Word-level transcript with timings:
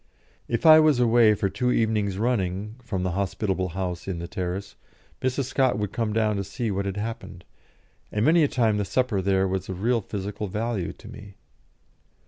If 0.47 0.65
I 0.65 0.79
was 0.79 0.99
away 0.99 1.35
for 1.35 1.47
two 1.47 1.71
evenings 1.71 2.17
running 2.17 2.73
from 2.83 3.03
the 3.03 3.11
hospitable 3.11 3.69
house 3.77 4.07
in 4.07 4.17
the 4.17 4.27
terrace, 4.27 4.75
Mrs. 5.21 5.43
Scott 5.43 5.77
would 5.77 5.91
come 5.91 6.11
down 6.11 6.37
to 6.37 6.43
see 6.43 6.71
what 6.71 6.85
had 6.87 6.97
happened, 6.97 7.45
and 8.11 8.25
many 8.25 8.41
a 8.43 8.47
time 8.47 8.77
the 8.77 8.83
supper 8.85 9.21
there 9.21 9.47
was 9.47 9.69
of 9.69 9.83
real 9.83 10.01
physical 10.01 10.47
value 10.47 10.91
to 10.91 11.07
me. 11.07 11.35